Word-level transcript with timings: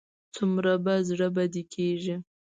څومره 0.35 0.73
به 0.83 0.93
زړه 1.09 1.27
بدی 1.35 1.63
کېږي. 1.73 2.15